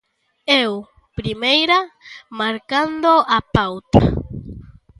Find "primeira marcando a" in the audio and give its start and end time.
1.19-3.39